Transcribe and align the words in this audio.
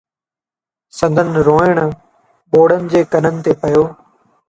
سندن 0.99 1.27
روئڻ 1.47 1.75
ٻوڙن 2.51 2.91
جي 2.91 3.01
ڪنن 3.13 3.35
تي 3.45 3.51
پيو. 3.61 3.83